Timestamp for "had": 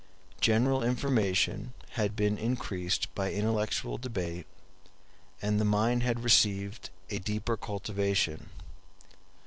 1.91-2.15, 6.01-6.23